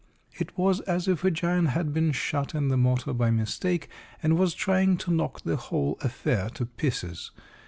[0.33, 3.87] It was as if a giant had been shut in the motor by mistake
[4.23, 7.29] and was trying to knock the whole affair to pieces.